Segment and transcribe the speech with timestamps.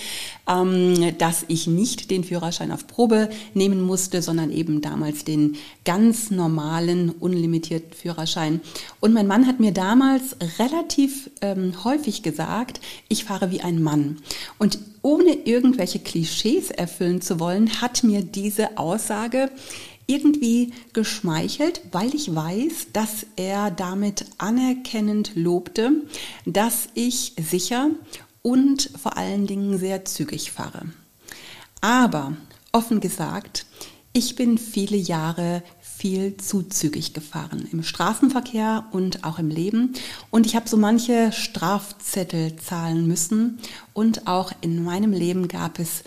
[0.49, 6.31] ähm, dass ich nicht den Führerschein auf Probe nehmen musste, sondern eben damals den ganz
[6.31, 8.63] normalen, unlimitierten Führerschein.
[9.01, 14.23] Und mein Mann hat mir damals relativ ähm, häufig gesagt, ich fahre wie ein Mann.
[14.59, 19.51] Und ohne irgendwelche Klischees erfüllen zu wollen, hat mir diese Aussage
[20.07, 25.93] irgendwie geschmeichelt, weil ich weiß, dass er damit anerkennend lobte,
[26.45, 27.91] dass ich sicher
[28.43, 30.87] und vor allen Dingen sehr zügig fahre.
[31.81, 32.37] Aber
[32.73, 33.67] offen gesagt,
[34.13, 39.95] ich bin viele Jahre viel zu zügig gefahren im Straßenverkehr und auch im Leben.
[40.31, 43.59] Und ich habe so manche Strafzettel zahlen müssen.
[43.95, 46.03] Und auch in meinem Leben gab es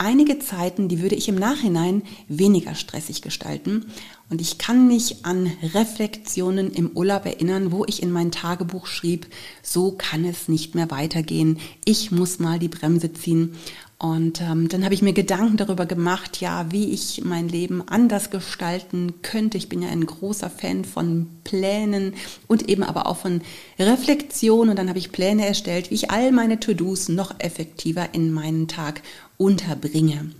[0.00, 3.86] einige Zeiten, die würde ich im Nachhinein weniger stressig gestalten.
[4.30, 9.26] Und ich kann mich an Reflexionen im Urlaub erinnern, wo ich in mein Tagebuch schrieb,
[9.62, 11.58] so kann es nicht mehr weitergehen.
[11.84, 13.56] Ich muss mal die Bremse ziehen.
[13.98, 18.30] Und ähm, dann habe ich mir Gedanken darüber gemacht, ja, wie ich mein Leben anders
[18.30, 19.58] gestalten könnte.
[19.58, 22.14] Ich bin ja ein großer Fan von Plänen
[22.46, 23.42] und eben aber auch von
[23.78, 24.70] Reflexion.
[24.70, 28.68] Und dann habe ich Pläne erstellt, wie ich all meine To-Dos noch effektiver in meinen
[28.68, 29.02] Tag
[29.40, 30.30] unterbringe.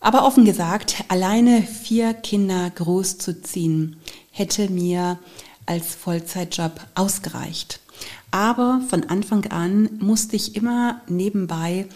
[0.00, 3.96] Aber offen gesagt, alleine vier Kinder großzuziehen,
[4.30, 5.18] hätte mir
[5.66, 7.80] als Vollzeitjob ausgereicht.
[8.30, 11.86] Aber von Anfang an musste ich immer nebenbei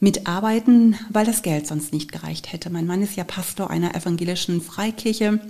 [0.00, 2.68] mitarbeiten, weil das Geld sonst nicht gereicht hätte.
[2.68, 5.40] Mein Mann ist ja Pastor einer evangelischen Freikirche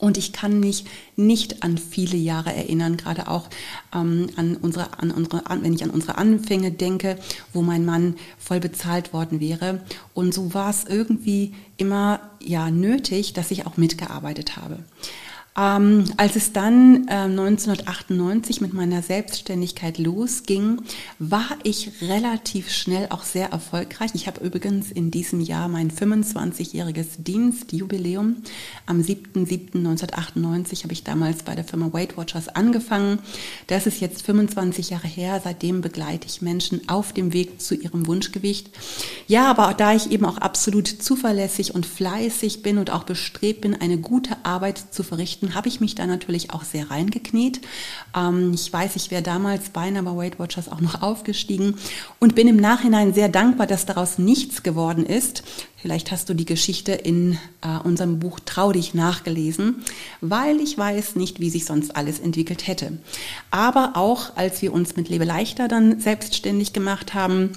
[0.00, 3.48] und ich kann mich nicht an viele Jahre erinnern, gerade auch
[3.94, 7.18] ähm, an unsere, an unsere, an, wenn ich an unsere Anfänge denke,
[7.52, 9.82] wo mein Mann voll bezahlt worden wäre.
[10.14, 14.78] Und so war es irgendwie immer ja nötig, dass ich auch mitgearbeitet habe.
[15.58, 20.80] Ähm, als es dann äh, 1998 mit meiner Selbstständigkeit losging,
[21.18, 24.12] war ich relativ schnell auch sehr erfolgreich.
[24.14, 28.36] Ich habe übrigens in diesem Jahr mein 25-jähriges Dienstjubiläum.
[28.86, 33.18] Am 7.7.1998 habe ich damals bei der Firma Weight Watchers angefangen.
[33.66, 35.40] Das ist jetzt 25 Jahre her.
[35.42, 38.70] Seitdem begleite ich Menschen auf dem Weg zu ihrem Wunschgewicht.
[39.26, 43.74] Ja, aber da ich eben auch absolut zuverlässig und fleißig bin und auch bestrebt bin,
[43.74, 47.60] eine gute Arbeit zu verrichten, Geschichten habe ich mich da natürlich auch sehr reingekniet.
[48.14, 51.76] Ähm, ich weiß, ich wäre damals beinahe bei Weight Watchers auch noch aufgestiegen
[52.18, 55.42] und bin im Nachhinein sehr dankbar, dass daraus nichts geworden ist.
[55.76, 59.76] Vielleicht hast du die Geschichte in äh, unserem Buch Trau dich nachgelesen,
[60.20, 62.98] weil ich weiß nicht, wie sich sonst alles entwickelt hätte.
[63.50, 67.52] Aber auch als wir uns mit Lebe leichter dann selbstständig gemacht haben,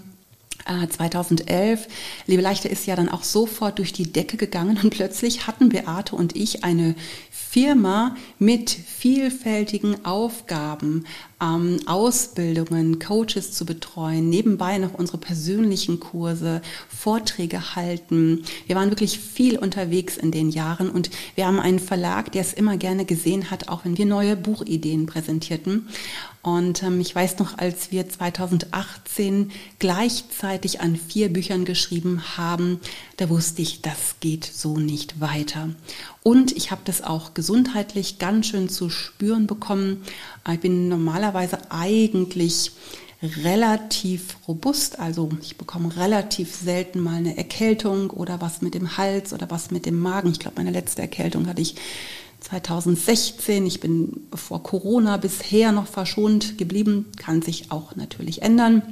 [0.66, 1.86] 2011.
[1.86, 1.88] Äh,
[2.28, 6.16] Lebe Leichter ist ja dann auch sofort durch die Decke gegangen und plötzlich hatten Beate
[6.16, 6.96] und ich eine
[7.30, 11.06] Firma mit vielfältigen Aufgaben,
[11.40, 18.44] ähm, Ausbildungen, Coaches zu betreuen, nebenbei noch unsere persönlichen Kurse, Vorträge halten.
[18.66, 22.54] Wir waren wirklich viel unterwegs in den Jahren und wir haben einen Verlag, der es
[22.54, 25.90] immer gerne gesehen hat, auch wenn wir neue Buchideen präsentierten.
[26.44, 32.82] Und ähm, ich weiß noch, als wir 2018 gleichzeitig an vier Büchern geschrieben haben,
[33.16, 35.70] da wusste ich, das geht so nicht weiter.
[36.22, 40.04] Und ich habe das auch gesundheitlich ganz schön zu spüren bekommen.
[40.52, 42.74] Ich bin normalerweise eigentlich
[43.46, 49.32] relativ robust, also ich bekomme relativ selten mal eine Erkältung oder was mit dem Hals
[49.32, 50.32] oder was mit dem Magen.
[50.32, 51.76] Ich glaube, meine letzte Erkältung hatte ich
[52.44, 53.66] 2016.
[53.66, 58.84] Ich bin vor Corona bisher noch verschont geblieben, kann sich auch natürlich ändern.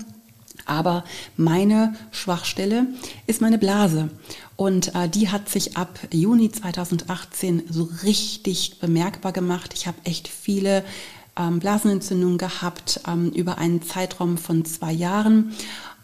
[0.66, 1.04] Aber
[1.38, 2.88] meine Schwachstelle
[3.28, 4.10] ist meine Blase.
[4.56, 9.74] Und äh, die hat sich ab Juni 2018 so richtig bemerkbar gemacht.
[9.74, 10.84] Ich habe echt viele
[11.38, 15.54] ähm, Blasenentzündung gehabt ähm, über einen Zeitraum von zwei Jahren.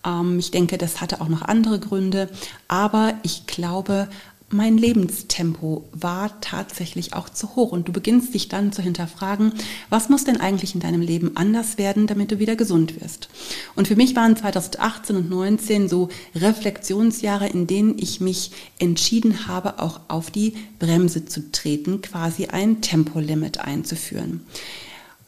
[0.06, 2.30] Ähm, ich denke, das hatte auch noch andere Gründe,
[2.68, 4.08] aber ich glaube,
[4.50, 9.52] mein Lebenstempo war tatsächlich auch zu hoch und du beginnst dich dann zu hinterfragen,
[9.90, 13.28] was muss denn eigentlich in deinem Leben anders werden, damit du wieder gesund wirst.
[13.76, 19.80] Und für mich waren 2018 und 2019 so Reflexionsjahre, in denen ich mich entschieden habe,
[19.80, 24.42] auch auf die Bremse zu treten, quasi ein Tempolimit einzuführen.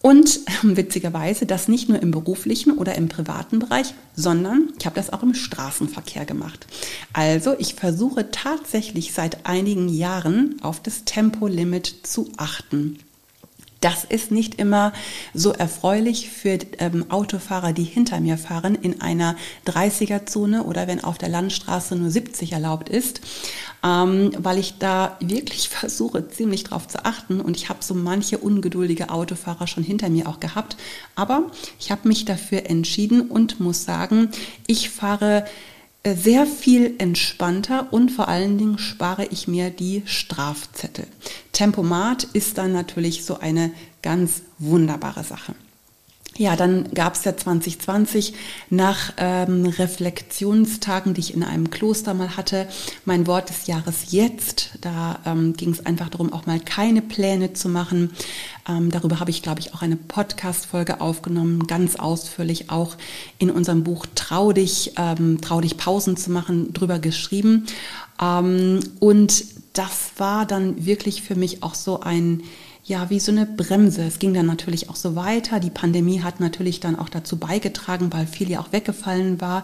[0.01, 5.11] Und witzigerweise das nicht nur im beruflichen oder im privaten Bereich, sondern ich habe das
[5.11, 6.67] auch im Straßenverkehr gemacht.
[7.13, 12.99] Also ich versuche tatsächlich seit einigen Jahren auf das Tempolimit zu achten.
[13.81, 14.91] Das ist nicht immer
[15.33, 19.37] so erfreulich für ähm, Autofahrer, die hinter mir fahren in einer
[19.67, 23.21] 30er-Zone oder wenn auf der Landstraße nur 70 erlaubt ist,
[23.83, 28.37] ähm, weil ich da wirklich versuche, ziemlich drauf zu achten und ich habe so manche
[28.37, 30.75] ungeduldige Autofahrer schon hinter mir auch gehabt.
[31.15, 31.43] Aber
[31.79, 34.29] ich habe mich dafür entschieden und muss sagen,
[34.67, 35.45] ich fahre
[36.05, 41.07] sehr viel entspannter und vor allen Dingen spare ich mir die Strafzettel.
[41.51, 45.55] Tempomat ist dann natürlich so eine ganz wunderbare Sache.
[46.39, 48.33] Ja, dann gab es ja 2020
[48.69, 52.69] nach ähm, Reflexionstagen, die ich in einem Kloster mal hatte,
[53.03, 54.69] mein Wort des Jahres jetzt.
[54.79, 58.11] Da ähm, ging es einfach darum, auch mal keine Pläne zu machen.
[58.69, 62.95] Ähm, darüber habe ich, glaube ich, auch eine Podcast-Folge aufgenommen, ganz ausführlich auch
[63.37, 67.65] in unserem Buch Trau dich, ähm, Trau dich Pausen zu machen, drüber geschrieben.
[68.21, 69.43] Ähm, und
[69.73, 72.43] das war dann wirklich für mich auch so ein
[72.89, 74.01] ja, wie so eine Bremse.
[74.01, 75.59] Es ging dann natürlich auch so weiter.
[75.59, 79.63] Die Pandemie hat natürlich dann auch dazu beigetragen, weil viel ja auch weggefallen war.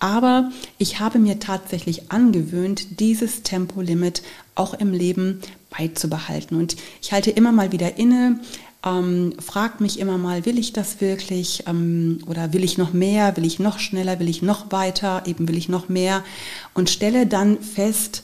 [0.00, 4.22] Aber ich habe mir tatsächlich angewöhnt, dieses Tempolimit
[4.54, 5.42] auch im Leben
[5.76, 6.56] beizubehalten.
[6.56, 8.40] Und ich halte immer mal wieder inne,
[8.82, 13.36] ähm, fragt mich immer mal, will ich das wirklich ähm, oder will ich noch mehr,
[13.36, 16.24] will ich noch schneller, will ich noch weiter, eben will ich noch mehr
[16.72, 18.22] und stelle dann fest,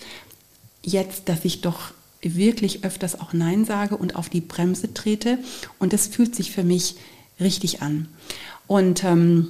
[0.82, 5.38] jetzt, dass ich doch wirklich öfters auch Nein sage und auf die Bremse trete.
[5.78, 6.96] Und das fühlt sich für mich
[7.40, 8.08] richtig an.
[8.66, 9.48] Und ähm,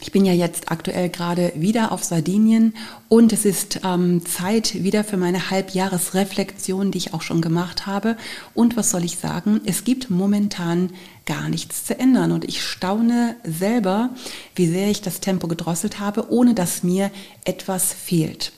[0.00, 2.74] ich bin ja jetzt aktuell gerade wieder auf Sardinien
[3.08, 8.16] und es ist ähm, Zeit wieder für meine Halbjahresreflexion, die ich auch schon gemacht habe.
[8.54, 9.60] Und was soll ich sagen?
[9.64, 10.90] Es gibt momentan
[11.24, 14.10] gar nichts zu ändern und ich staune selber,
[14.56, 17.10] wie sehr ich das Tempo gedrosselt habe, ohne dass mir
[17.44, 18.52] etwas fehlt.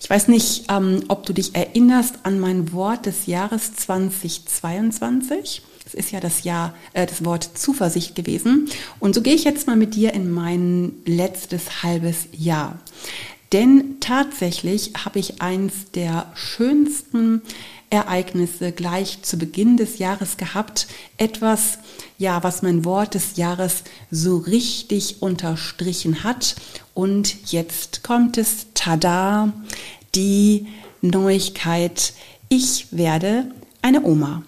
[0.00, 5.62] Ich weiß nicht, ähm, ob du dich erinnerst an mein Wort des Jahres 2022.
[5.86, 8.68] Es ist ja das Jahr, äh, das Wort Zuversicht gewesen.
[8.98, 12.78] Und so gehe ich jetzt mal mit dir in mein letztes halbes Jahr.
[13.52, 17.42] Denn tatsächlich habe ich eins der schönsten
[17.90, 20.86] Ereignisse gleich zu Beginn des Jahres gehabt.
[21.16, 21.78] Etwas,
[22.18, 23.82] ja, was mein Wort des Jahres
[24.12, 26.54] so richtig unterstrichen hat.
[26.94, 29.52] Und jetzt kommt es, tada,
[30.14, 30.68] die
[31.02, 32.12] Neuigkeit.
[32.48, 33.50] Ich werde
[33.82, 34.42] eine Oma.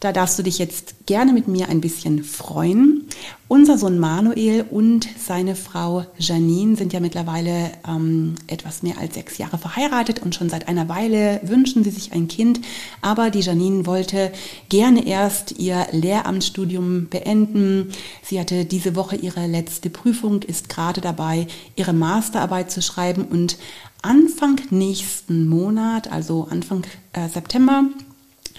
[0.00, 3.06] Da darfst du dich jetzt gerne mit mir ein bisschen freuen.
[3.48, 9.36] Unser Sohn Manuel und seine Frau Janine sind ja mittlerweile ähm, etwas mehr als sechs
[9.36, 12.62] Jahre verheiratet und schon seit einer Weile wünschen sie sich ein Kind.
[13.02, 14.32] Aber die Janine wollte
[14.70, 17.92] gerne erst ihr Lehramtsstudium beenden.
[18.22, 23.58] Sie hatte diese Woche ihre letzte Prüfung, ist gerade dabei, ihre Masterarbeit zu schreiben und
[24.00, 27.84] Anfang nächsten Monat, also Anfang äh, September,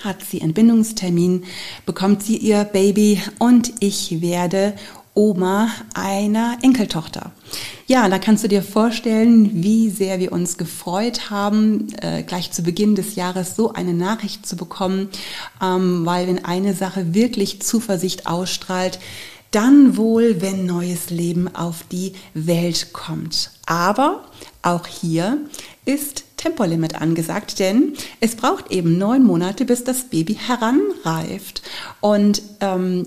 [0.04, 1.44] hat sie Entbindungstermin,
[1.86, 4.74] bekommt sie ihr Baby und ich werde
[5.14, 7.32] Oma einer Enkeltochter.
[7.86, 12.64] Ja, da kannst du dir vorstellen, wie sehr wir uns gefreut haben, äh, gleich zu
[12.64, 15.10] Beginn des Jahres so eine Nachricht zu bekommen,
[15.62, 19.00] ähm, weil wenn eine Sache wirklich Zuversicht ausstrahlt,
[19.52, 23.52] dann wohl, wenn neues Leben auf die Welt kommt.
[23.66, 24.24] Aber
[24.62, 25.38] auch hier
[25.86, 31.62] ist Tempolimit angesagt, denn es braucht eben neun Monate, bis das Baby heranreift.
[32.00, 33.06] Und ähm,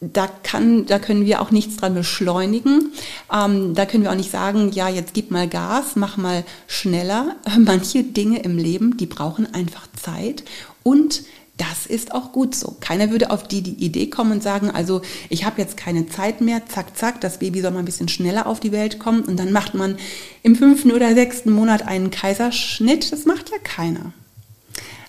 [0.00, 2.92] da, kann, da können wir auch nichts dran beschleunigen.
[3.32, 7.36] Ähm, da können wir auch nicht sagen, ja, jetzt gib mal Gas, mach mal schneller.
[7.58, 10.42] Manche Dinge im Leben, die brauchen einfach Zeit
[10.82, 11.22] und
[11.62, 12.76] das ist auch gut so.
[12.80, 16.40] Keiner würde auf die, die Idee kommen und sagen, also ich habe jetzt keine Zeit
[16.40, 19.38] mehr, zack, zack, das Baby soll mal ein bisschen schneller auf die Welt kommen und
[19.38, 19.96] dann macht man
[20.42, 23.12] im fünften oder sechsten Monat einen Kaiserschnitt.
[23.12, 24.12] Das macht ja keiner.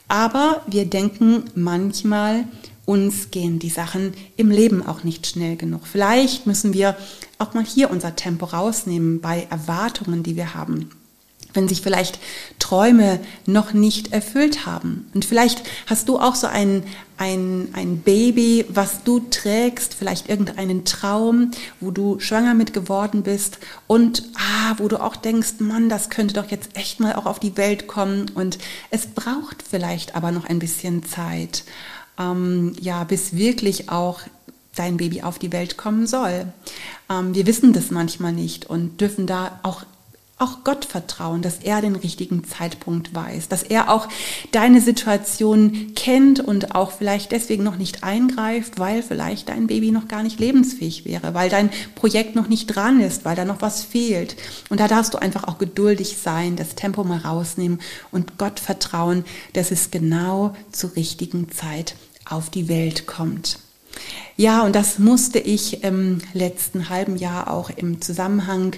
[0.08, 2.46] Aber wir denken manchmal,
[2.86, 5.88] uns gehen die Sachen im Leben auch nicht schnell genug.
[5.88, 6.96] Vielleicht müssen wir
[7.40, 10.92] auch mal hier unser Tempo rausnehmen bei Erwartungen, die wir haben.
[11.54, 12.20] Wenn sich vielleicht
[12.60, 15.10] Träume noch nicht erfüllt haben.
[15.14, 16.84] Und vielleicht hast du auch so ein,
[17.18, 23.60] ein, ein Baby, was du trägst, vielleicht irgendeinen Traum, wo du schwanger mit geworden bist
[23.88, 27.40] und ah, wo du auch denkst, Mann, das könnte doch jetzt echt mal auch auf
[27.40, 28.32] die Welt kommen.
[28.34, 28.58] Und
[28.90, 31.64] es braucht vielleicht aber noch ein bisschen Zeit,
[32.20, 34.22] ähm, ja, bis wirklich auch
[34.76, 36.48] dein Baby auf die Welt kommen soll.
[37.10, 39.84] Ähm, wir wissen das manchmal nicht und dürfen da auch
[40.40, 44.10] auch Gott vertrauen, dass er den richtigen Zeitpunkt weiß, dass er auch
[44.52, 50.08] deine Situation kennt und auch vielleicht deswegen noch nicht eingreift, weil vielleicht dein Baby noch
[50.08, 53.84] gar nicht lebensfähig wäre, weil dein Projekt noch nicht dran ist, weil da noch was
[53.84, 54.36] fehlt.
[54.70, 57.80] Und da darfst du einfach auch geduldig sein, das Tempo mal rausnehmen
[58.12, 59.24] und Gott vertrauen,
[59.54, 63.60] dass es genau zur richtigen Zeit auf die Welt kommt.
[64.36, 68.76] Ja, und das musste ich im letzten halben Jahr auch im Zusammenhang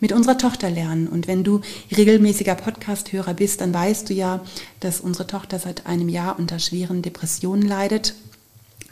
[0.00, 1.08] mit unserer Tochter lernen.
[1.08, 1.62] Und wenn du
[1.96, 4.44] regelmäßiger Podcast-Hörer bist, dann weißt du ja,
[4.80, 8.14] dass unsere Tochter seit einem Jahr unter schweren Depressionen leidet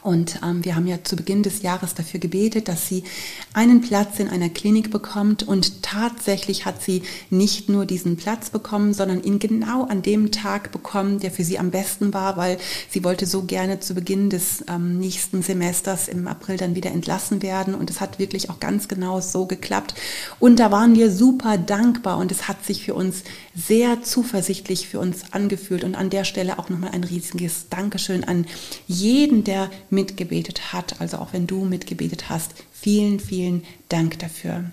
[0.07, 3.03] und ähm, wir haben ja zu Beginn des Jahres dafür gebetet, dass sie
[3.51, 5.43] einen Platz in einer Klinik bekommt.
[5.43, 10.71] Und tatsächlich hat sie nicht nur diesen Platz bekommen, sondern ihn genau an dem Tag
[10.71, 12.57] bekommen, der für sie am besten war, weil
[12.89, 17.41] sie wollte so gerne zu Beginn des ähm, nächsten Semesters im April dann wieder entlassen
[17.41, 17.75] werden.
[17.75, 19.93] Und es hat wirklich auch ganz genau so geklappt.
[20.39, 23.23] Und da waren wir super dankbar und es hat sich für uns
[23.57, 25.83] sehr zuversichtlich für uns angefühlt.
[25.83, 28.45] Und an der Stelle auch nochmal ein riesiges Dankeschön an
[28.85, 32.51] jeden, der mitgebetet hat, also auch wenn du mitgebetet hast.
[32.71, 34.65] Vielen, vielen Dank dafür.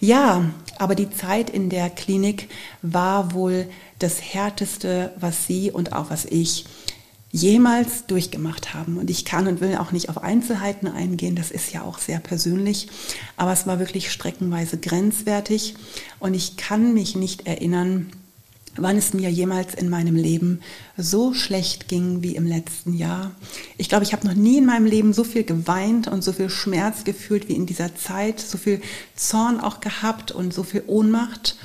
[0.00, 2.48] Ja, aber die Zeit in der Klinik
[2.82, 6.64] war wohl das Härteste, was sie und auch was ich
[7.34, 8.96] jemals durchgemacht haben.
[8.96, 12.20] Und ich kann und will auch nicht auf Einzelheiten eingehen, das ist ja auch sehr
[12.20, 12.86] persönlich,
[13.36, 15.74] aber es war wirklich streckenweise grenzwertig
[16.20, 18.12] und ich kann mich nicht erinnern,
[18.76, 20.60] wann es mir jemals in meinem Leben
[20.96, 23.32] so schlecht ging wie im letzten Jahr.
[23.78, 26.48] Ich glaube, ich habe noch nie in meinem Leben so viel geweint und so viel
[26.48, 28.80] Schmerz gefühlt wie in dieser Zeit, so viel
[29.16, 31.56] Zorn auch gehabt und so viel Ohnmacht.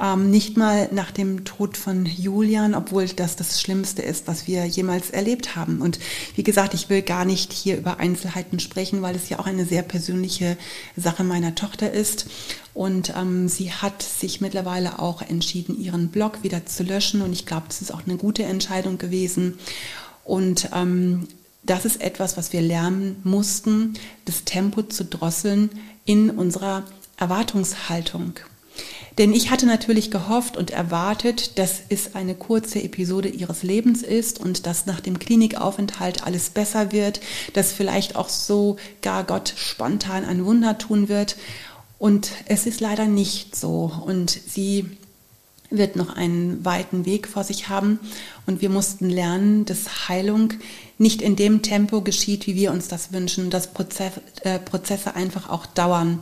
[0.00, 4.64] Ähm, nicht mal nach dem Tod von Julian, obwohl das das Schlimmste ist, was wir
[4.64, 5.82] jemals erlebt haben.
[5.82, 5.98] Und
[6.34, 9.66] wie gesagt, ich will gar nicht hier über Einzelheiten sprechen, weil es ja auch eine
[9.66, 10.56] sehr persönliche
[10.96, 12.26] Sache meiner Tochter ist.
[12.72, 17.20] Und ähm, sie hat sich mittlerweile auch entschieden, ihren Blog wieder zu löschen.
[17.20, 19.58] Und ich glaube, das ist auch eine gute Entscheidung gewesen.
[20.24, 21.28] Und ähm,
[21.64, 23.94] das ist etwas, was wir lernen mussten,
[24.24, 25.70] das Tempo zu drosseln
[26.06, 26.84] in unserer
[27.18, 28.34] Erwartungshaltung.
[29.18, 34.40] Denn ich hatte natürlich gehofft und erwartet, dass es eine kurze Episode ihres Lebens ist
[34.40, 37.20] und dass nach dem Klinikaufenthalt alles besser wird,
[37.52, 41.36] dass vielleicht auch so gar Gott spontan ein Wunder tun wird.
[41.98, 43.92] Und es ist leider nicht so.
[44.06, 44.86] Und sie
[45.70, 48.00] wird noch einen weiten Weg vor sich haben.
[48.46, 50.54] Und wir mussten lernen, dass Heilung
[50.98, 53.68] nicht in dem Tempo geschieht, wie wir uns das wünschen, dass
[54.42, 56.20] äh, Prozesse einfach auch dauern.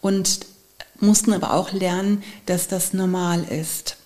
[0.00, 0.40] Und
[1.00, 3.96] mussten aber auch lernen, dass das normal ist.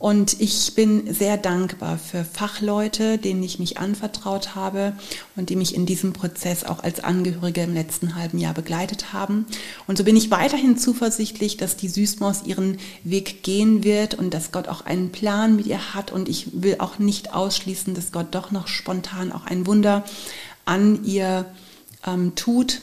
[0.00, 4.94] Und ich bin sehr dankbar für Fachleute, denen ich mich anvertraut habe
[5.36, 9.44] und die mich in diesem Prozess auch als Angehörige im letzten halben Jahr begleitet haben.
[9.86, 14.52] Und so bin ich weiterhin zuversichtlich, dass die Süßmaus ihren Weg gehen wird und dass
[14.52, 16.12] Gott auch einen Plan mit ihr hat.
[16.12, 20.06] Und ich will auch nicht ausschließen, dass Gott doch noch spontan auch ein Wunder
[20.64, 21.44] an ihr
[22.06, 22.80] ähm, tut.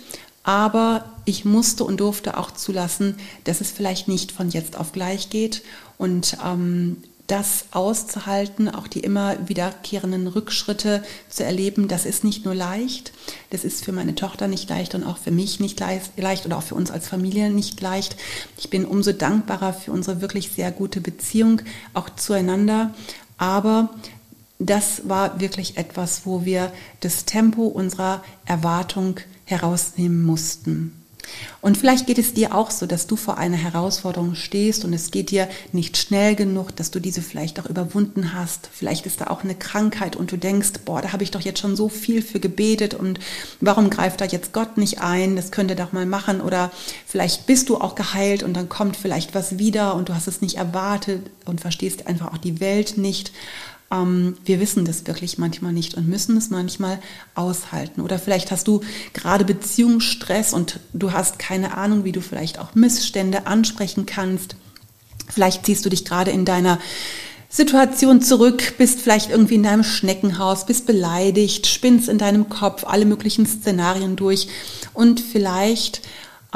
[0.47, 5.29] Aber ich musste und durfte auch zulassen, dass es vielleicht nicht von jetzt auf gleich
[5.29, 5.61] geht
[5.97, 12.55] und ähm, das auszuhalten, auch die immer wiederkehrenden Rückschritte zu erleben, das ist nicht nur
[12.55, 13.11] leicht,
[13.49, 16.63] das ist für meine Tochter nicht leicht und auch für mich nicht leicht oder auch
[16.63, 18.15] für uns als Familie nicht leicht.
[18.57, 21.61] Ich bin umso dankbarer für unsere wirklich sehr gute Beziehung
[21.93, 22.93] auch zueinander,
[23.37, 23.89] aber
[24.59, 30.91] das war wirklich etwas, wo wir das Tempo unserer Erwartung herausnehmen mussten.
[31.61, 35.11] Und vielleicht geht es dir auch so, dass du vor einer Herausforderung stehst und es
[35.11, 38.69] geht dir nicht schnell genug, dass du diese vielleicht auch überwunden hast.
[38.71, 41.59] Vielleicht ist da auch eine Krankheit und du denkst, boah, da habe ich doch jetzt
[41.59, 43.19] schon so viel für gebetet und
[43.59, 45.35] warum greift da jetzt Gott nicht ein?
[45.35, 46.41] Das könnte doch mal machen.
[46.41, 46.71] Oder
[47.05, 50.41] vielleicht bist du auch geheilt und dann kommt vielleicht was wieder und du hast es
[50.41, 53.31] nicht erwartet und verstehst einfach auch die Welt nicht.
[53.91, 56.99] Ähm, wir wissen das wirklich manchmal nicht und müssen es manchmal
[57.35, 58.01] aushalten.
[58.01, 58.81] Oder vielleicht hast du
[59.13, 64.55] gerade Beziehungsstress und du hast keine Ahnung, wie du vielleicht auch Missstände ansprechen kannst.
[65.29, 66.79] Vielleicht ziehst du dich gerade in deiner
[67.49, 73.05] Situation zurück, bist vielleicht irgendwie in deinem Schneckenhaus, bist beleidigt, spinnst in deinem Kopf alle
[73.05, 74.49] möglichen Szenarien durch
[74.93, 76.01] und vielleicht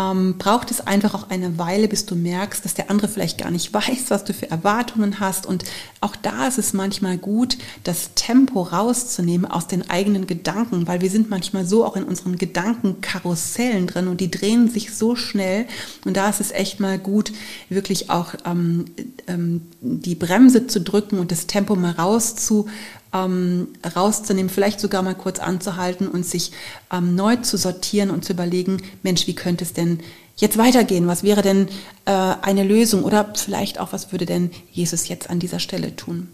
[0.01, 3.51] ähm, braucht es einfach auch eine Weile, bis du merkst, dass der andere vielleicht gar
[3.51, 5.45] nicht weiß, was du für Erwartungen hast.
[5.45, 5.63] Und
[5.99, 11.09] auch da ist es manchmal gut, das Tempo rauszunehmen aus den eigenen Gedanken, weil wir
[11.09, 15.65] sind manchmal so auch in unseren Gedankenkarussellen drin und die drehen sich so schnell.
[16.05, 17.31] Und da ist es echt mal gut,
[17.69, 18.85] wirklich auch ähm,
[19.27, 22.67] ähm, die Bremse zu drücken und das Tempo mal rauszu
[23.13, 26.51] ähm, rauszunehmen, vielleicht sogar mal kurz anzuhalten und sich
[26.91, 29.99] ähm, neu zu sortieren und zu überlegen, Mensch, wie könnte es denn
[30.37, 31.07] jetzt weitergehen?
[31.07, 31.67] Was wäre denn
[32.05, 33.03] äh, eine Lösung?
[33.03, 36.29] Oder vielleicht auch, was würde denn Jesus jetzt an dieser Stelle tun?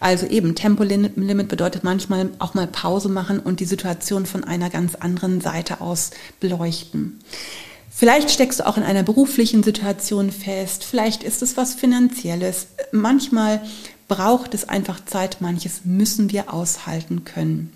[0.00, 4.96] Also eben, Tempolimit bedeutet manchmal auch mal Pause machen und die Situation von einer ganz
[4.96, 6.10] anderen Seite aus
[6.40, 7.20] beleuchten.
[7.92, 12.68] Vielleicht steckst du auch in einer beruflichen Situation fest, vielleicht ist es was Finanzielles.
[12.92, 13.60] Manchmal
[14.08, 17.72] braucht es einfach Zeit, manches müssen wir aushalten können.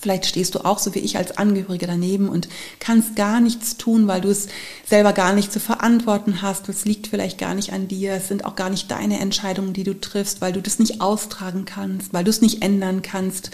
[0.00, 2.48] Vielleicht stehst du auch so wie ich als Angehörige daneben und
[2.80, 4.48] kannst gar nichts tun, weil du es
[4.86, 6.68] selber gar nicht zu verantworten hast.
[6.68, 8.14] Es liegt vielleicht gar nicht an dir.
[8.14, 11.64] Es sind auch gar nicht deine Entscheidungen, die du triffst, weil du das nicht austragen
[11.64, 13.50] kannst, weil du es nicht ändern kannst,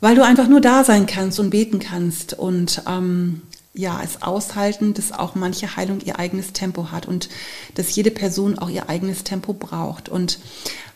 [0.00, 3.42] weil du einfach nur da sein kannst und beten kannst und ähm,
[3.74, 7.28] ja, es aushalten, dass auch manche Heilung ihr eigenes Tempo hat und
[7.74, 10.08] dass jede Person auch ihr eigenes Tempo braucht.
[10.08, 10.38] Und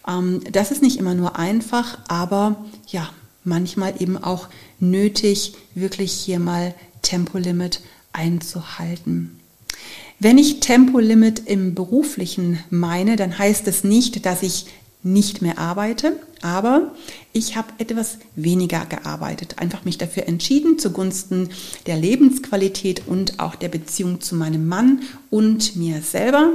[0.06, 3.08] ähm, das ist nicht immer nur einfach, aber ja,
[3.44, 7.80] manchmal eben auch nötig, wirklich hier mal Tempolimit
[8.12, 9.40] einzuhalten.
[10.18, 14.66] Wenn ich Tempolimit im beruflichen meine, dann heißt es nicht, dass ich
[15.02, 16.94] nicht mehr arbeite, aber
[17.36, 21.50] ich habe etwas weniger gearbeitet, einfach mich dafür entschieden zugunsten
[21.84, 26.54] der Lebensqualität und auch der Beziehung zu meinem Mann und mir selber.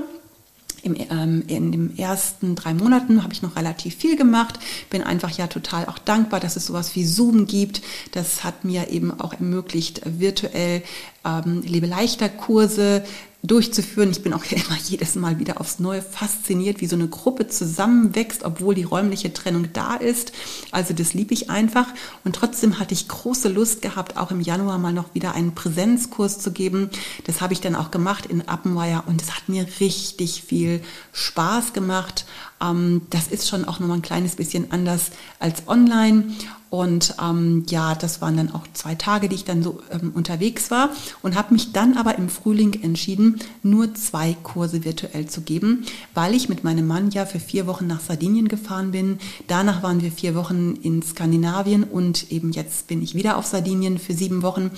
[0.83, 4.59] Im, ähm, in den ersten drei Monaten habe ich noch relativ viel gemacht,
[4.89, 7.83] bin einfach ja total auch dankbar, dass es sowas wie Zoom gibt.
[8.13, 10.81] Das hat mir eben auch ermöglicht, virtuell
[11.23, 13.03] ähm, Lebe leichter Kurse
[13.43, 14.12] durchzuführen.
[14.12, 18.43] Ich bin auch immer jedes Mal wieder aufs Neue fasziniert, wie so eine Gruppe zusammenwächst,
[18.43, 20.31] obwohl die räumliche Trennung da ist.
[20.71, 21.88] Also das liebe ich einfach.
[22.24, 26.39] Und trotzdem hatte ich große Lust gehabt, auch im Januar mal noch wieder einen Präsenzkurs
[26.39, 26.89] zu geben.
[27.25, 30.81] Das habe ich dann auch gemacht in Appenweier und es hat mir richtig viel
[31.13, 32.25] Spaß gemacht.
[32.61, 36.25] Ähm, das ist schon auch nochmal ein kleines bisschen anders als online.
[36.71, 40.71] Und ähm, ja, das waren dann auch zwei Tage, die ich dann so ähm, unterwegs
[40.71, 40.89] war
[41.21, 46.33] und habe mich dann aber im Frühling entschieden, nur zwei Kurse virtuell zu geben, weil
[46.33, 49.19] ich mit meinem Mann ja für vier Wochen nach Sardinien gefahren bin.
[49.47, 54.00] Danach waren wir vier Wochen in Skandinavien und eben jetzt bin ich wieder auf Sardinien
[54.00, 54.71] für sieben Wochen.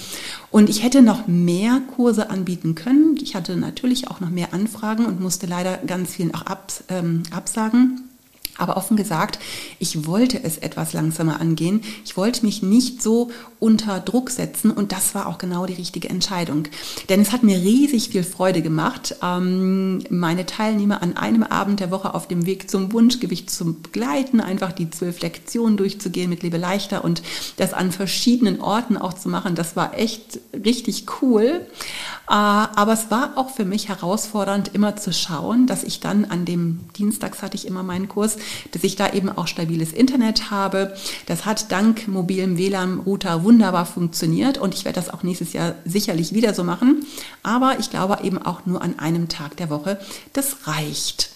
[0.49, 3.17] Und ich hätte noch mehr Kurse anbieten können.
[3.21, 7.21] Ich hatte natürlich auch noch mehr Anfragen und musste leider ganz vielen auch abs ähm,
[7.29, 8.09] absagen sagen,
[8.57, 9.39] aber offen gesagt,
[9.79, 11.81] ich wollte es etwas langsamer angehen.
[12.05, 16.09] Ich wollte mich nicht so unter Druck setzen und das war auch genau die richtige
[16.09, 16.67] Entscheidung.
[17.09, 21.89] Denn es hat mir riesig viel Freude gemacht, ähm, meine Teilnehmer an einem Abend der
[21.89, 26.57] Woche auf dem Weg zum Wunschgewicht zu begleiten, einfach die zwölf Lektionen durchzugehen mit Lebe
[26.57, 27.23] leichter und
[27.57, 29.55] das an verschiedenen Orten auch zu machen.
[29.55, 31.61] Das war echt richtig cool.
[32.27, 36.45] Äh, aber es war auch für mich herausfordernd, immer zu schauen, dass ich dann an
[36.45, 38.37] dem Dienstags hatte ich immer meinen Kurs,
[38.71, 40.95] dass ich da eben auch stabiles Internet habe.
[41.25, 46.33] Das hat dank mobilem WLAN-Router wunderbar funktioniert und ich werde das auch nächstes Jahr sicherlich
[46.33, 47.05] wieder so machen.
[47.43, 49.99] Aber ich glaube eben auch nur an einem Tag der Woche.
[50.33, 51.33] Das reicht.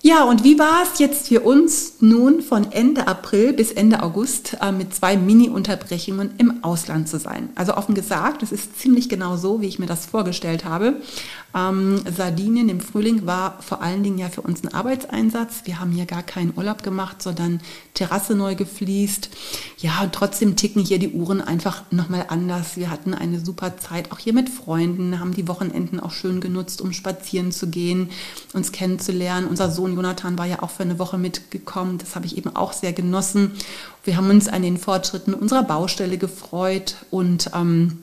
[0.00, 4.56] Ja, und wie war es jetzt für uns nun von Ende April bis Ende August
[4.60, 7.48] äh, mit zwei Mini-Unterbrechungen im Ausland zu sein?
[7.56, 11.00] Also offen gesagt, es ist ziemlich genau so, wie ich mir das vorgestellt habe.
[11.54, 15.62] Ähm, Sardinien im Frühling war vor allen Dingen ja für uns ein Arbeitseinsatz.
[15.64, 17.60] Wir haben hier gar keinen Urlaub gemacht, sondern
[17.94, 19.30] Terrasse neu gefliest.
[19.78, 22.76] Ja, und trotzdem ticken hier die Uhren einfach nochmal anders.
[22.76, 26.82] Wir hatten eine super Zeit, auch hier mit Freunden, haben die Wochenenden auch schön genutzt,
[26.82, 28.10] um spazieren zu gehen,
[28.52, 29.46] uns kennenzulernen.
[29.46, 31.96] Unser Sohn Jonathan war ja auch für eine Woche mitgekommen.
[31.96, 33.52] Das habe ich eben auch sehr genossen.
[34.04, 38.02] Wir haben uns an den Fortschritten unserer Baustelle gefreut und ähm,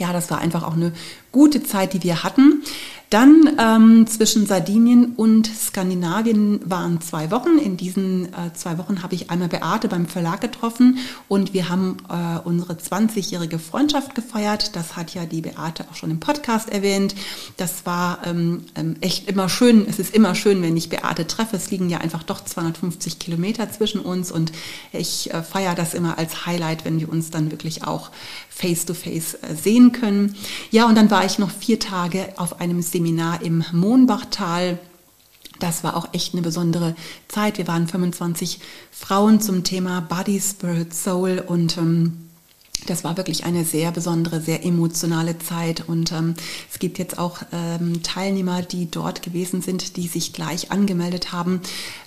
[0.00, 0.92] ja, das war einfach auch eine
[1.30, 2.64] gute Zeit, die wir hatten.
[3.10, 7.58] Dann ähm, zwischen Sardinien und Skandinavien waren zwei Wochen.
[7.58, 11.96] In diesen äh, zwei Wochen habe ich einmal Beate beim Verlag getroffen und wir haben
[12.08, 14.76] äh, unsere 20-jährige Freundschaft gefeiert.
[14.76, 17.16] Das hat ja die Beate auch schon im Podcast erwähnt.
[17.56, 19.84] Das war ähm, ähm, echt immer schön.
[19.88, 21.56] Es ist immer schön, wenn ich Beate treffe.
[21.56, 24.52] Es liegen ja einfach doch 250 Kilometer zwischen uns und
[24.92, 28.12] ich äh, feiere das immer als Highlight, wenn wir uns dann wirklich auch
[28.60, 30.34] face-to-face -face, äh, sehen können.
[30.70, 34.78] Ja, und dann war ich noch vier Tage auf einem Seminar im Mohnbachtal.
[35.58, 36.94] Das war auch echt eine besondere
[37.28, 37.58] Zeit.
[37.58, 42.29] Wir waren 25 Frauen zum Thema Body, Spirit, Soul und ähm,
[42.86, 45.88] das war wirklich eine sehr besondere, sehr emotionale Zeit.
[45.88, 46.34] Und ähm,
[46.72, 51.60] es gibt jetzt auch ähm, Teilnehmer, die dort gewesen sind, die sich gleich angemeldet haben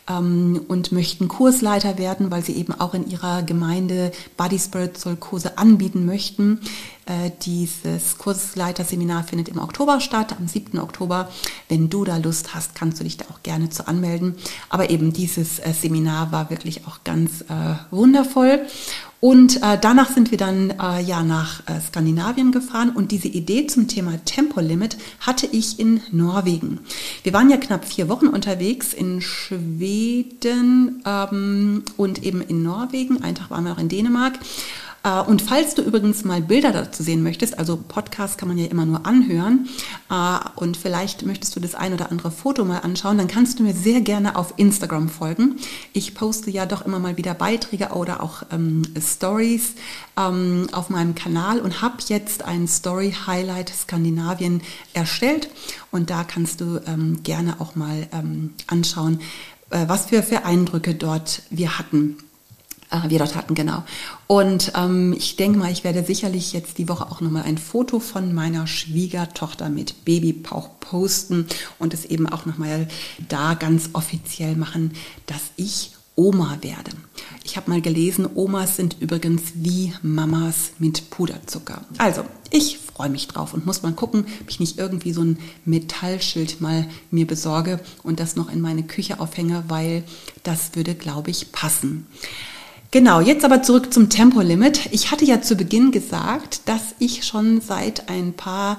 [0.09, 5.57] ähm, und möchten Kursleiter werden, weil sie eben auch in ihrer Gemeinde Body Spiritual Kurse
[5.57, 6.59] anbieten möchten.
[7.05, 10.79] Äh, dieses Kursleiterseminar findet im Oktober statt, am 7.
[10.79, 11.29] Oktober.
[11.67, 14.35] Wenn du da Lust hast, kannst du dich da auch gerne zu anmelden.
[14.69, 18.65] Aber eben dieses äh, Seminar war wirklich auch ganz äh, wundervoll.
[19.23, 23.67] Und äh, danach sind wir dann äh, ja nach äh, Skandinavien gefahren und diese Idee
[23.67, 26.81] zum Thema Tempolimit hatte ich in Norwegen.
[27.23, 33.23] Wir waren ja knapp vier Wochen unterwegs in Schweden ähm, und eben in Norwegen.
[33.23, 34.33] Einen Tag waren wir auch in Dänemark.
[35.03, 38.67] Äh, und falls du übrigens mal Bilder dazu sehen möchtest, also Podcast kann man ja
[38.67, 39.67] immer nur anhören
[40.09, 43.63] äh, und vielleicht möchtest du das ein oder andere Foto mal anschauen, dann kannst du
[43.63, 45.57] mir sehr gerne auf Instagram folgen.
[45.91, 49.73] Ich poste ja doch immer mal wieder Beiträge oder auch ähm, Stories
[50.17, 54.61] ähm, auf meinem Kanal und habe jetzt ein Story Highlight Skandinavien
[54.93, 55.49] erstellt
[55.91, 59.19] und da kannst du ähm, gerne auch mal ähm, anschauen,
[59.69, 62.17] äh, was für, für Eindrücke dort wir hatten
[63.07, 63.83] wir dort hatten, genau.
[64.27, 67.99] Und ähm, ich denke mal, ich werde sicherlich jetzt die Woche auch nochmal ein Foto
[67.99, 71.47] von meiner Schwiegertochter mit Babypauch posten
[71.79, 72.87] und es eben auch nochmal
[73.29, 74.93] da ganz offiziell machen,
[75.25, 76.91] dass ich Oma werde.
[77.43, 81.81] Ich habe mal gelesen, Omas sind übrigens wie Mamas mit Puderzucker.
[81.97, 85.39] Also, ich freue mich drauf und muss mal gucken, ob ich nicht irgendwie so ein
[85.65, 90.03] Metallschild mal mir besorge und das noch in meine Küche aufhänge, weil
[90.43, 92.05] das würde, glaube ich, passen.
[92.93, 94.81] Genau, jetzt aber zurück zum Tempolimit.
[94.91, 98.77] Ich hatte ja zu Beginn gesagt, dass ich schon seit ein paar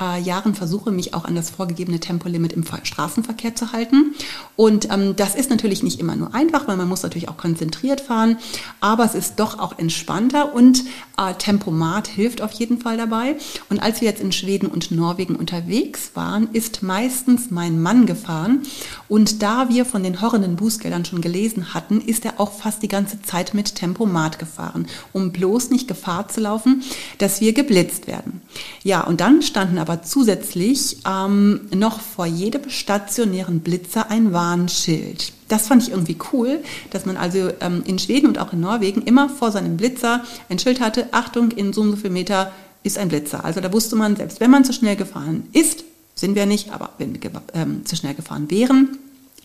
[0.00, 4.14] äh, Jahren versuche, mich auch an das vorgegebene Tempolimit im Straßenverkehr zu halten.
[4.56, 8.00] Und ähm, das ist natürlich nicht immer nur einfach, weil man muss natürlich auch konzentriert
[8.00, 8.38] fahren,
[8.80, 10.84] aber es ist doch auch entspannter und
[11.18, 13.36] äh, Tempomat hilft auf jeden Fall dabei.
[13.68, 18.62] Und als wir jetzt in Schweden und Norwegen unterwegs waren, ist meistens mein Mann gefahren.
[19.08, 22.88] Und da wir von den horrenden Bußgeldern schon gelesen hatten, ist er auch fast die
[22.88, 26.82] ganze Zeit mit Tempomat gefahren, um bloß nicht Gefahr zu laufen,
[27.18, 28.40] dass wir geblitzt werden.
[28.82, 35.32] Ja, und dann standen aber zusätzlich ähm, noch vor jedem stationären Blitzer ein Warnschild.
[35.48, 39.02] Das fand ich irgendwie cool, dass man also ähm, in Schweden und auch in Norwegen
[39.02, 42.52] immer vor seinem Blitzer ein Schild hatte, Achtung, in so und so viel Meter
[42.84, 43.44] ist ein Blitzer.
[43.44, 46.90] Also da wusste man, selbst wenn man zu schnell gefahren ist, sind wir nicht, aber
[46.98, 48.98] wenn wir ähm, zu schnell gefahren wären,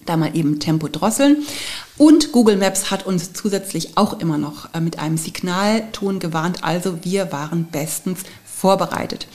[0.06, 1.38] da mal eben Tempo drosseln.
[1.98, 6.64] Und Google Maps hat uns zusätzlich auch immer noch äh, mit einem Signalton gewarnt.
[6.64, 8.20] Also wir waren bestens
[8.58, 9.28] vorbereitet.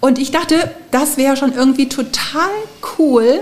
[0.00, 2.50] Und ich dachte, das wäre schon irgendwie total
[2.98, 3.40] cool,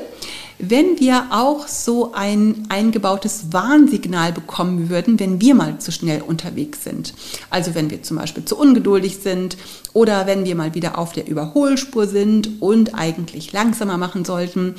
[0.59, 6.85] wenn wir auch so ein eingebautes Warnsignal bekommen würden, wenn wir mal zu schnell unterwegs
[6.85, 7.15] sind.
[7.51, 9.57] Also wenn wir zum Beispiel zu ungeduldig sind
[9.93, 14.75] oder wenn wir mal wieder auf der Überholspur sind und eigentlich langsamer machen sollten.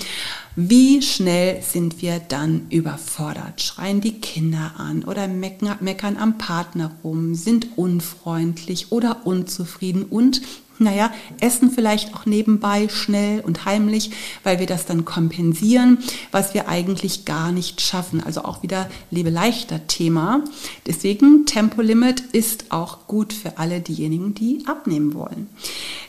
[0.56, 3.62] Wie schnell sind wir dann überfordert?
[3.62, 10.42] Schreien die Kinder an oder meckern am Partner rum, sind unfreundlich oder unzufrieden und
[10.80, 14.12] naja, essen vielleicht auch nebenbei schnell und heimlich,
[14.44, 16.00] weil wir das dann kompensieren,
[16.32, 18.24] was wir eigentlich gar nicht schaffen.
[18.24, 20.44] Also auch wieder lebe leichter Thema.
[20.86, 25.50] Deswegen Tempolimit ist auch gut für alle diejenigen, die abnehmen wollen.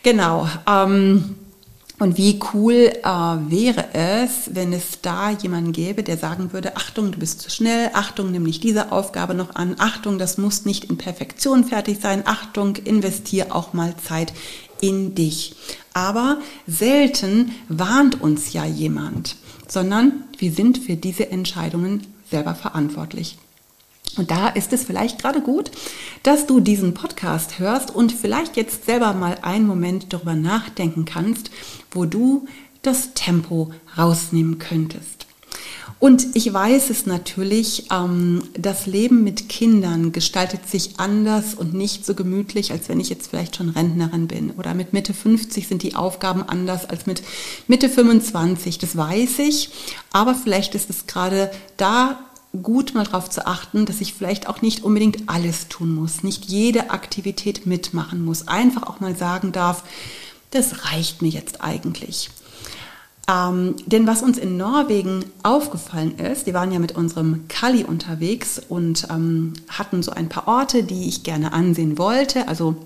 [0.03, 0.49] Genau.
[0.67, 1.37] Ähm,
[1.99, 7.11] und wie cool äh, wäre es, wenn es da jemanden gäbe, der sagen würde, Achtung,
[7.11, 10.85] du bist zu schnell, Achtung, nimm nicht diese Aufgabe noch an, Achtung, das muss nicht
[10.85, 14.33] in Perfektion fertig sein, Achtung, investier auch mal Zeit
[14.81, 15.57] in dich.
[15.93, 19.35] Aber selten warnt uns ja jemand,
[19.67, 23.39] sondern wir sind für diese Entscheidungen selber verantwortlich.
[24.17, 25.71] Und da ist es vielleicht gerade gut,
[26.23, 31.51] dass du diesen Podcast hörst und vielleicht jetzt selber mal einen Moment darüber nachdenken kannst,
[31.91, 32.47] wo du
[32.83, 35.29] das Tempo rausnehmen könntest.
[36.01, 42.07] Und ich weiß es natürlich, ähm, das Leben mit Kindern gestaltet sich anders und nicht
[42.07, 44.51] so gemütlich, als wenn ich jetzt vielleicht schon Rentnerin bin.
[44.53, 47.23] Oder mit Mitte 50 sind die Aufgaben anders als mit
[47.67, 49.71] Mitte 25, das weiß ich.
[50.13, 52.21] Aber vielleicht ist es gerade da
[52.63, 56.47] gut mal darauf zu achten, dass ich vielleicht auch nicht unbedingt alles tun muss, nicht
[56.47, 59.85] jede Aktivität mitmachen muss, einfach auch mal sagen darf,
[60.51, 62.31] das reicht mir jetzt eigentlich.
[63.31, 68.59] Ähm, denn was uns in Norwegen aufgefallen ist, wir waren ja mit unserem Kali unterwegs
[68.69, 72.49] und ähm, hatten so ein paar Orte, die ich gerne ansehen wollte.
[72.49, 72.77] Also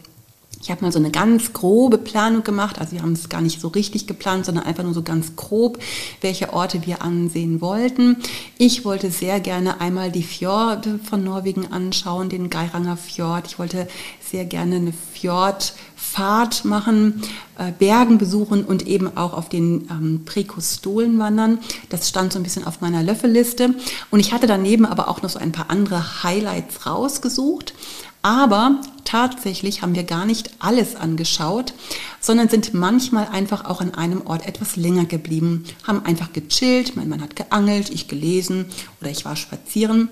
[0.62, 2.78] Ich habe mal so eine ganz grobe Planung gemacht.
[2.78, 5.80] Also wir haben es gar nicht so richtig geplant, sondern einfach nur so ganz grob,
[6.20, 8.18] welche Orte wir ansehen wollten.
[8.58, 13.48] Ich wollte sehr gerne einmal die Fjorde von Norwegen anschauen, den Geiranger Fjord.
[13.48, 13.88] Ich wollte
[14.20, 17.22] sehr gerne eine Fjordfahrt machen,
[17.58, 21.58] äh, Bergen besuchen und eben auch auf den ähm, Präkostolen wandern.
[21.88, 23.74] Das stand so ein bisschen auf meiner Löffelliste.
[24.12, 27.74] Und ich hatte daneben aber auch noch so ein paar andere Highlights rausgesucht.
[28.22, 31.74] Aber tatsächlich haben wir gar nicht alles angeschaut,
[32.20, 37.08] sondern sind manchmal einfach auch an einem Ort etwas länger geblieben, haben einfach gechillt, mein
[37.08, 38.66] Mann hat geangelt, ich gelesen
[39.00, 40.08] oder ich war spazieren.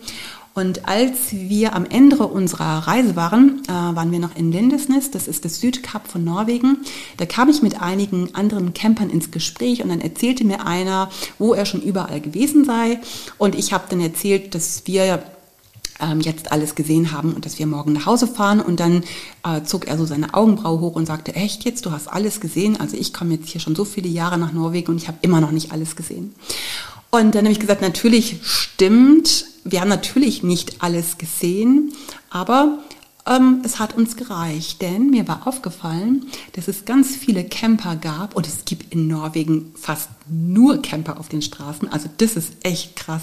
[0.53, 5.29] Und als wir am Ende unserer Reise waren, äh, waren wir noch in Lindesnes, das
[5.29, 6.79] ist das Südkap von Norwegen.
[7.18, 11.55] Da kam ich mit einigen anderen Campern ins Gespräch und dann erzählte mir einer, wo
[11.55, 12.99] er schon überall gewesen sei.
[13.38, 15.23] Und ich habe dann erzählt, dass wir
[16.01, 18.61] ähm, jetzt alles gesehen haben und dass wir morgen nach Hause fahren.
[18.61, 19.05] Und dann
[19.45, 22.79] äh, zog er so seine Augenbraue hoch und sagte, echt jetzt, du hast alles gesehen?
[22.81, 25.41] Also ich komme jetzt hier schon so viele Jahre nach Norwegen und ich habe immer
[25.41, 26.35] noch nicht alles gesehen.
[27.11, 31.93] Und dann habe ich gesagt, natürlich stimmt, wir haben natürlich nicht alles gesehen,
[32.31, 32.79] aber
[33.27, 38.35] ähm, es hat uns gereicht, denn mir war aufgefallen, dass es ganz viele Camper gab
[38.35, 41.89] und es gibt in Norwegen fast nur Camper auf den Straßen.
[41.93, 43.23] Also das ist echt krass.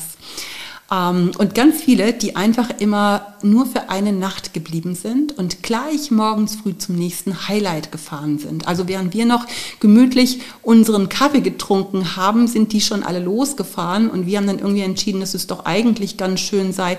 [0.90, 6.12] Ähm, und ganz viele, die einfach immer nur für eine Nacht geblieben sind und gleich
[6.12, 8.68] morgens früh zum nächsten Highlight gefahren sind.
[8.68, 9.46] Also während wir noch
[9.80, 14.82] gemütlich unseren Kaffee getrunken haben, sind die schon alle losgefahren und wir haben dann irgendwie
[14.82, 16.98] entschieden, dass es doch eigentlich ganz schön sei,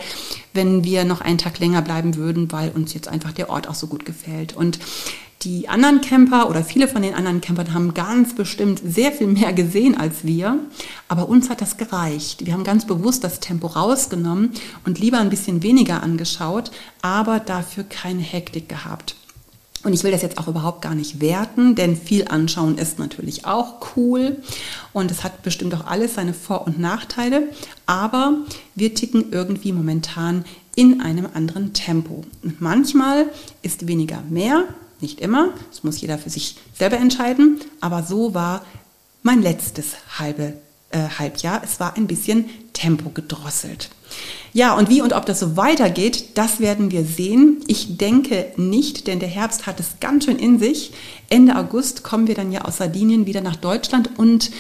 [0.52, 3.74] wenn wir noch einen Tag länger bleiben würden, weil uns jetzt einfach der Ort auch
[3.74, 4.54] so gut gefällt.
[4.54, 4.78] Und
[5.42, 9.52] die anderen Camper oder viele von den anderen Campern haben ganz bestimmt sehr viel mehr
[9.52, 10.58] gesehen als wir,
[11.06, 12.44] aber uns hat das gereicht.
[12.44, 14.50] Wir haben ganz bewusst das Tempo rausgenommen
[14.84, 16.72] und lieber ein bisschen weniger angeschaut,
[17.02, 19.14] aber dafür keine Hektik gehabt.
[19.84, 23.44] Und ich will das jetzt auch überhaupt gar nicht werten, denn viel anschauen ist natürlich
[23.44, 24.38] auch cool
[24.92, 27.44] und es hat bestimmt auch alles seine Vor- und Nachteile,
[27.86, 28.38] aber
[28.74, 32.24] wir ticken irgendwie momentan in einem anderen Tempo.
[32.42, 33.26] Und manchmal
[33.62, 34.64] ist weniger mehr
[35.00, 38.64] nicht immer, das muss jeder für sich selber entscheiden, aber so war
[39.22, 40.54] mein letztes halbe
[40.90, 41.62] äh, Halbjahr.
[41.64, 43.90] Es war ein bisschen Tempo gedrosselt.
[44.54, 47.58] Ja, und wie und ob das so weitergeht, das werden wir sehen.
[47.66, 50.92] Ich denke nicht, denn der Herbst hat es ganz schön in sich.
[51.28, 54.50] Ende August kommen wir dann ja aus Sardinien wieder nach Deutschland und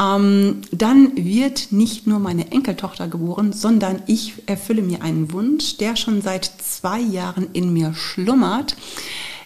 [0.00, 5.96] ähm, dann wird nicht nur meine Enkeltochter geboren, sondern ich erfülle mir einen Wunsch, der
[5.96, 8.76] schon seit zwei Jahren in mir schlummert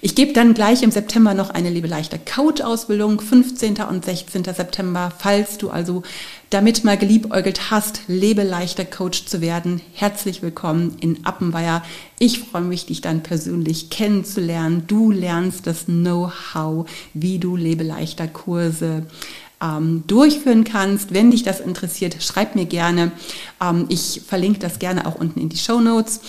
[0.02, 3.78] Ich gebe dann gleich im September noch eine Liebe leichter Coach-Ausbildung, 15.
[3.88, 4.44] und 16.
[4.44, 5.10] September.
[5.18, 6.02] Falls du also
[6.50, 11.84] damit mal geliebäugelt hast, Lebe leichter Coach zu werden, herzlich willkommen in Appenweier.
[12.18, 14.82] Ich freue mich, dich dann persönlich kennenzulernen.
[14.88, 19.06] Du lernst das Know-how, wie du Lebe leichter Kurse
[19.62, 21.14] ähm, durchführen kannst.
[21.14, 23.12] Wenn dich das interessiert, schreib mir gerne.
[23.62, 26.20] Ähm, ich verlinke das gerne auch unten in die Show Notes.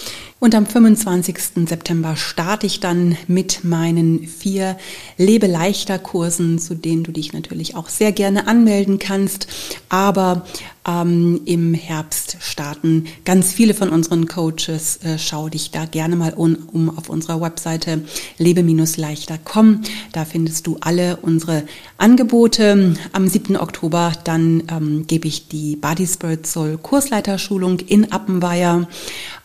[0.43, 1.67] Und am 25.
[1.67, 4.75] September starte ich dann mit meinen vier
[5.15, 9.45] Lebe leichter Kursen, zu denen du dich natürlich auch sehr gerne anmelden kannst.
[9.87, 10.47] Aber
[10.87, 14.97] ähm, im Herbst starten ganz viele von unseren Coaches.
[15.03, 18.01] Äh, schau dich da gerne mal um, um auf unserer Webseite
[18.39, 19.81] lebe-leichter.com.
[20.11, 21.65] Da findest du alle unsere
[21.99, 22.95] Angebote.
[23.11, 23.57] Am 7.
[23.57, 28.87] Oktober dann ähm, gebe ich die Body Spirit Soul Kursleiterschulung in Appenweier.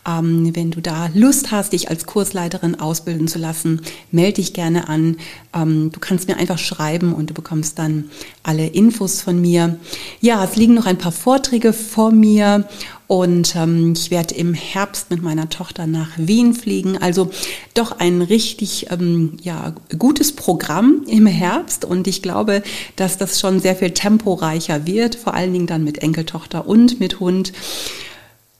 [0.07, 4.87] Ähm, wenn du da Lust hast, dich als Kursleiterin ausbilden zu lassen, melde dich gerne
[4.87, 5.17] an.
[5.53, 8.05] Ähm, du kannst mir einfach schreiben und du bekommst dann
[8.43, 9.77] alle Infos von mir.
[10.21, 12.67] Ja, es liegen noch ein paar Vorträge vor mir
[13.07, 16.97] und ähm, ich werde im Herbst mit meiner Tochter nach Wien fliegen.
[16.97, 17.31] Also
[17.73, 21.85] doch ein richtig ähm, ja, gutes Programm im Herbst.
[21.85, 22.63] Und ich glaube,
[22.97, 27.21] dass das schon sehr viel temporeicher wird, vor allen Dingen dann mit Enkeltochter und mit
[27.21, 27.53] Hund.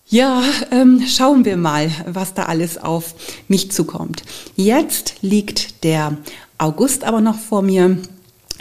[0.10, 0.42] Ja,
[0.72, 3.14] ähm, schauen wir mal, was da alles auf
[3.50, 4.24] mich zukommt.
[4.56, 6.16] Jetzt liegt der
[6.58, 7.98] August aber noch vor mir.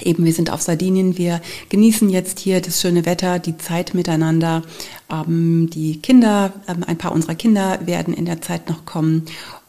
[0.03, 4.63] Eben, wir sind auf Sardinien, wir genießen jetzt hier das schöne Wetter, die Zeit miteinander.
[5.09, 9.27] Ähm, die Kinder, ähm, ein paar unserer Kinder werden in der Zeit noch kommen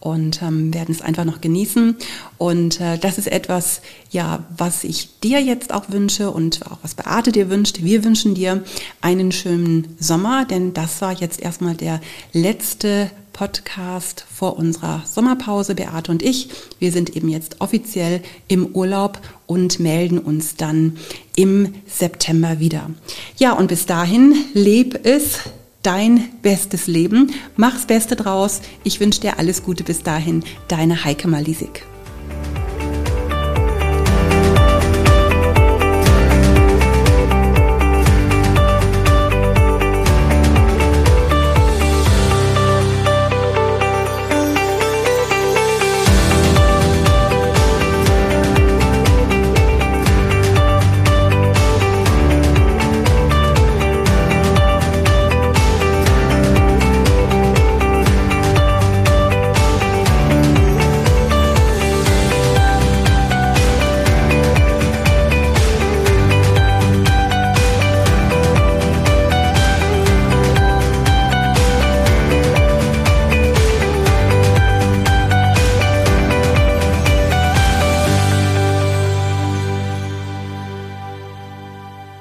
[0.08, 1.98] und ähm, werden es einfach noch genießen.
[2.38, 6.96] Und äh, das ist etwas, ja, was ich dir jetzt auch wünsche und auch was
[6.96, 7.84] Beate dir wünscht.
[7.84, 8.63] Wir wünschen dir
[9.02, 12.00] einen schönen Sommer, denn das war jetzt erstmal der
[12.32, 16.50] letzte Podcast vor unserer Sommerpause, Beate und ich.
[16.80, 20.98] Wir sind eben jetzt offiziell im Urlaub und melden uns dann
[21.36, 22.89] im September wieder.
[23.38, 25.41] Ja, und bis dahin leb es
[25.88, 27.34] dein bestes Leben.
[27.56, 28.62] Mach's Beste draus.
[28.84, 30.43] Ich wünsche dir alles Gute bis dahin.
[30.67, 31.86] Deine Heike Malisik.